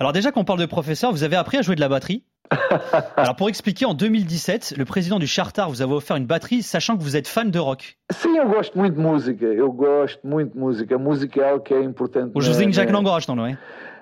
Alors 0.00 0.12
déjà 0.12 0.32
qu'on 0.32 0.44
parle 0.44 0.58
de 0.58 0.66
professeur, 0.66 1.12
vous 1.12 1.22
avez 1.22 1.36
appris 1.36 1.56
à 1.56 1.62
jouer 1.62 1.76
de 1.76 1.80
la 1.80 1.88
batterie 1.88 2.24
Alors 3.16 3.36
pour 3.36 3.48
expliquer, 3.48 3.86
en 3.86 3.94
2017, 3.94 4.74
le 4.76 4.84
président 4.84 5.18
du 5.18 5.26
Chartar 5.26 5.68
vous 5.70 5.82
avait 5.82 5.92
offert 5.92 6.16
une 6.16 6.26
batterie, 6.26 6.62
sachant 6.62 6.96
que 6.96 7.02
vous 7.02 7.16
êtes 7.16 7.26
fan 7.26 7.50
de 7.50 7.58
rock. 7.58 7.96
Sim, 8.12 8.36
eu 8.36 8.48
gosto 8.48 8.76
muito 8.76 8.96
de 8.96 9.00
música. 9.00 9.46
Eu 9.46 9.72
gosto 9.72 10.26
muito 10.26 10.52
de 10.52 10.58
música. 10.58 10.98
Música 10.98 11.40
é 11.40 11.50
algo 11.50 11.64
que 11.64 11.72
é 11.72 11.82
importante. 11.82 12.32
O 12.34 12.40
Josinho 12.40 12.72
já 12.72 12.84
que 12.84 12.92
não 12.92 13.02
gostam, 13.02 13.34
não 13.34 13.46
é? 13.46 13.58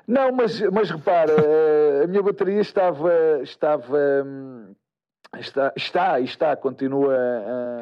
Não, 0.08 0.32
mas, 0.32 0.60
mas 0.72 0.90
repara, 0.90 1.32
eh, 1.32 2.02
a 2.04 2.06
minha 2.08 2.22
bateria 2.22 2.60
estava, 2.60 3.12
estava 3.42 4.26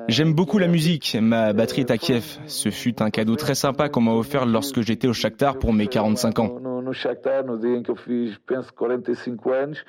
J'aime 0.09 0.35
beaucoup 0.35 0.59
la 0.59 0.69
musique. 0.69 1.17
Ma 1.21 1.53
batterie 1.53 1.80
est 1.80 1.91
à 1.91 1.99
Kiev. 1.99 2.39
Ce 2.46 2.71
fut 2.71 3.03
un 3.03 3.11
cadeau 3.11 3.35
très 3.35 3.57
sympa 3.57 3.89
qu'on 3.89 4.03
m'a 4.03 4.12
offert 4.12 4.46
lorsque 4.46 4.82
j'étais 4.82 5.09
au 5.09 5.12
Shakhtar 5.12 5.59
pour 5.59 5.73
mes 5.73 5.89
45 5.89 6.39
ans. 6.39 6.61
No, 6.61 6.61
no, 6.61 6.82
no 6.82 6.93
Shakhtar, 6.93 7.45
no 7.45 7.59
dia 7.59 7.77
em 7.77 7.82
que 7.82 7.91
eu 7.91 7.96
fiz, 7.96 8.39
penso, 8.46 8.73
45 8.73 9.50
anos. 9.50 9.85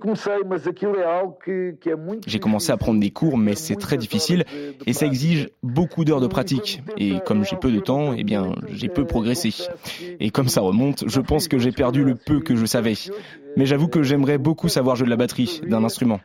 Comecei, 0.00 0.42
mas 0.44 0.66
aquilo 0.66 0.96
é 0.96 1.04
algo 1.04 1.34
que, 1.34 1.76
que 1.80 1.88
é 1.90 1.96
muito 1.96 2.28
J'ai 2.28 2.40
commencé 2.40 2.72
à 2.72 2.76
prendre 2.76 2.98
des 2.98 3.10
cours, 3.10 3.38
mais 3.38 3.54
c'est 3.54 3.76
très 3.76 3.96
difficile 3.96 4.44
et 4.84 4.92
ça 4.92 5.06
exige 5.06 5.48
beaucoup 5.62 6.04
d'heures 6.04 6.20
de 6.20 6.26
pratique. 6.26 6.82
Et 6.98 7.20
comme 7.24 7.44
j'ai 7.44 7.56
peu 7.56 7.70
de 7.70 7.78
temps, 7.78 8.12
eh 8.14 8.24
bien, 8.24 8.52
j'ai 8.68 8.88
peu 8.88 9.06
progressé. 9.06 9.50
Et 10.18 10.30
comme 10.30 10.48
ça 10.48 10.60
remonte, 10.60 11.04
je 11.06 11.20
pense 11.20 11.46
que 11.46 11.58
j'ai 11.58 11.70
perdu 11.70 12.04
le 12.04 12.14
peu 12.16 12.40
que 12.40 12.56
je 12.56 12.66
savais. 12.66 12.94
Mais 13.56 13.64
j'avoue 13.64 13.88
que 13.88 14.02
j'aimerais 14.02 14.38
beaucoup 14.38 14.68
savoir 14.68 14.96
jouer 14.96 15.06
de 15.06 15.10
la 15.10 15.16
batterie, 15.16 15.60
d'un 15.66 15.84
instrument. 15.84 16.20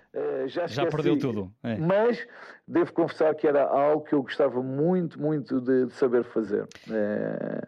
Já, 0.50 0.68
Já 0.68 0.86
perdeu 0.88 1.18
tudo. 1.18 1.52
é. 1.64 1.78
Mas 1.78 2.26
devo 2.68 2.92
confessar 2.94 3.34
que 3.36 3.48
era 3.48 3.64
algo 3.64 4.04
que 4.04 4.14
eu 4.14 4.22
gostava 4.22 4.62
muito, 4.62 5.20
muito 5.20 5.62
de, 5.62 5.86
de 5.86 5.94
saber 5.94 6.24
fazer. 6.26 6.68
Eh, 6.92 7.62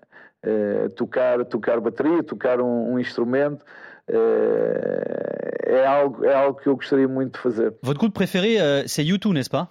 eh, 0.43 0.89
tocar, 0.95 1.45
tocar 1.45 1.79
bateria, 1.79 2.23
tocar 2.23 2.59
um, 2.59 2.93
um 2.93 2.99
instrumento. 2.99 3.63
eh, 4.07 5.73
é, 5.81 5.85
algo, 5.85 6.25
é 6.25 6.33
algo 6.33 6.59
que 6.59 6.67
eu 6.67 6.75
gostaria 6.75 7.07
muito 7.07 7.33
de 7.33 7.39
fazer. 7.39 7.73
Votre 7.81 7.99
groupe 7.99 8.13
préféré, 8.13 8.59
euh, 8.59 8.83
c'est 8.87 9.03
U2, 9.03 9.33
n'est-ce 9.33 9.49
pas 9.49 9.69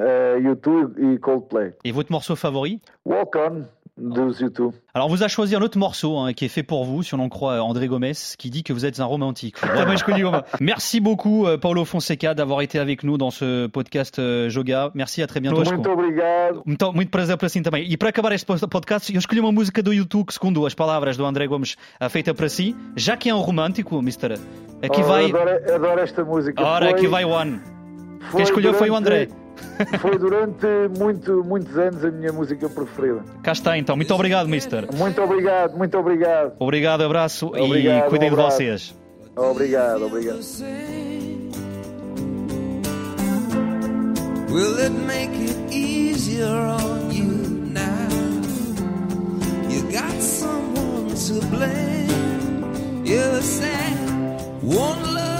Eh, 0.00 0.38
YouTube 0.40 0.96
e 0.96 1.18
Coldplay. 1.18 1.74
Et 1.84 1.90
votre 1.90 2.12
morceau 2.12 2.36
favori 2.36 2.80
Walk 3.04 3.34
On 3.34 3.64
dos 3.98 4.40
YouTube. 4.40 4.72
Alors, 4.94 5.08
on 5.08 5.10
vous 5.10 5.22
a 5.22 5.28
choisi 5.28 5.54
un 5.56 5.60
autre 5.60 5.78
morceau 5.78 6.18
hein, 6.18 6.32
qui 6.32 6.44
est 6.44 6.48
fait 6.48 6.62
pour 6.62 6.84
vous, 6.84 7.02
si 7.02 7.14
on 7.14 7.18
en 7.20 7.28
croit 7.28 7.60
André 7.62 7.86
Gomez, 7.88 8.12
qui 8.38 8.50
dit 8.50 8.62
que 8.62 8.72
vous 8.72 8.84
êtes 8.86 9.00
un 9.00 9.04
romantique. 9.04 9.56
Vraiment, 9.60 9.96
je 9.96 10.04
connais 10.04 10.22
Gomez. 10.22 10.40
Merci 10.60 11.00
beaucoup, 11.00 11.46
euh, 11.46 11.58
Paulo 11.58 11.84
Fonseca, 11.84 12.34
d'avoir 12.34 12.60
été 12.62 12.78
avec 12.78 13.02
nous 13.04 13.18
dans 13.18 13.30
ce 13.30 13.66
podcast 13.66 14.18
euh, 14.18 14.48
Joga. 14.48 14.90
Merci, 14.94 15.22
à 15.22 15.26
très 15.26 15.40
bientôt. 15.40 15.62
Muito 15.64 15.90
obrigado. 15.90 16.62
Muito, 16.64 16.92
muito 16.92 17.10
prazer 17.10 17.36
para 17.36 17.48
si 17.48 17.60
também. 17.62 17.84
E 17.90 17.96
para 17.96 18.08
acabar 18.10 18.32
este 18.32 18.46
podcast, 18.46 19.12
eu 19.12 19.18
escolhi 19.18 19.40
uma 19.40 19.52
música 19.52 19.82
do 19.82 19.92
YouTube 19.92 20.26
que, 20.26 20.34
segundo 20.34 20.64
as 20.66 20.74
palavras 20.74 21.16
do 21.16 21.24
André 21.24 21.46
Gomes, 21.46 21.76
feita 22.10 22.32
para 22.34 22.48
si. 22.48 22.74
Já 22.96 23.16
que 23.16 23.28
é 23.28 23.34
um 23.34 23.40
romântico, 23.40 24.00
Mister, 24.02 24.38
aqui 24.82 25.00
Oh, 25.00 25.04
vai. 25.04 25.26
Adoro, 25.26 25.50
adoro 25.74 26.00
esta 26.00 26.24
música. 26.24 26.62
Ora, 26.62 26.86
Foi- 26.86 26.94
aqui 26.94 27.06
vai 27.06 27.24
o 27.24 27.30
One. 27.30 27.60
Quem 28.32 28.42
escolheu 28.42 28.74
foi 28.74 28.90
o 28.90 28.96
André. 28.96 29.28
Foi 30.00 30.18
durante 30.18 30.66
muito, 30.98 31.44
muitos 31.44 31.76
anos 31.76 32.04
a 32.04 32.10
minha 32.10 32.32
música 32.32 32.68
preferida. 32.68 33.22
Cá 33.42 33.52
está 33.52 33.78
então. 33.78 33.96
Muito 33.96 34.12
obrigado, 34.14 34.48
Mister. 34.48 34.86
Muito 34.94 35.20
obrigado, 35.22 35.76
muito 35.76 35.96
obrigado. 35.98 36.52
Obrigado, 36.58 37.02
abraço 37.02 37.46
Obrigado, 37.48 38.06
e 38.06 38.08
cuidem 38.10 38.28
um 38.28 38.36
de 38.36 38.42
vocês. 38.42 38.94
Obrigado, 39.36 40.06
obrigado. 40.06 40.40
Will 44.50 44.78
it 44.78 44.90
make 45.06 45.30
it 45.34 45.70
easier 45.70 46.46
on 46.46 47.10
you 47.10 47.26
now? 47.70 48.08
You 49.68 49.82
got 49.92 50.20
someone 50.20 51.14
to 51.14 51.46
blame. 51.46 53.04
You 53.04 53.40
said 53.42 53.96
one 54.62 55.14
love, 55.14 55.37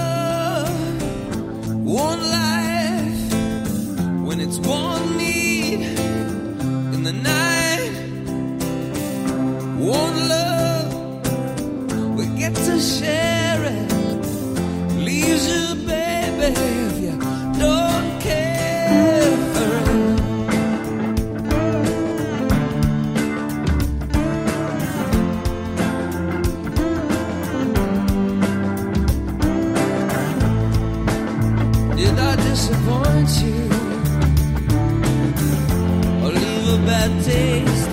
disappoint 32.59 33.29
you? 33.43 33.63
Or 36.23 36.31
leave 36.31 36.67
a 36.73 36.85
bad 36.85 37.23
taste 37.23 37.88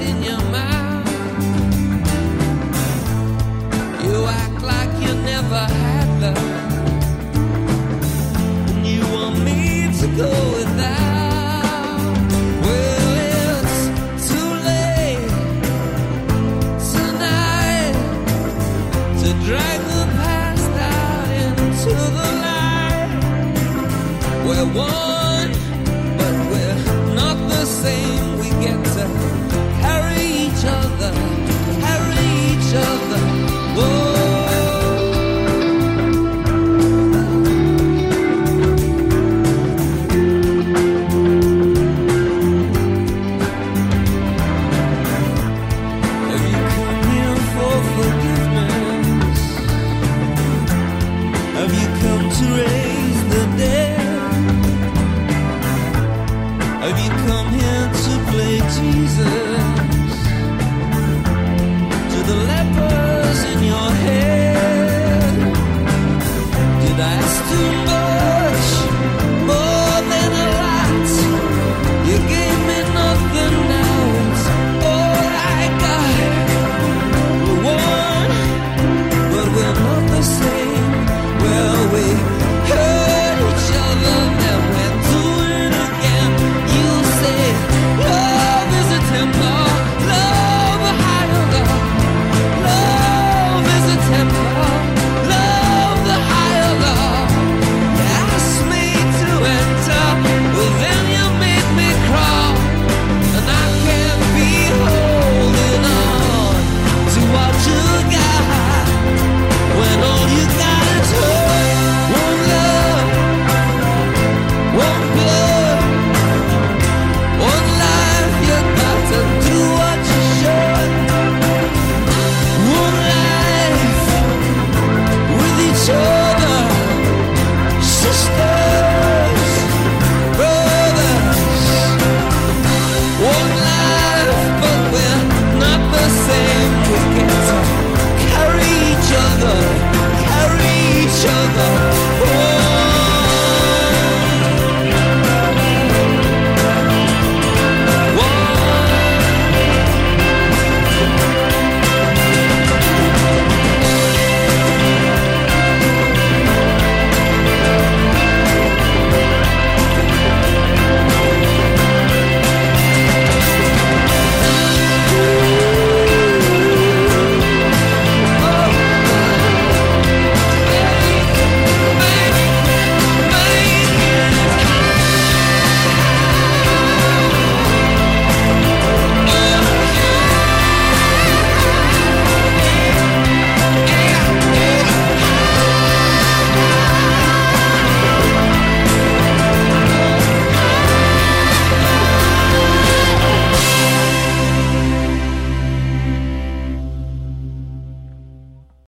one, 24.76 25.25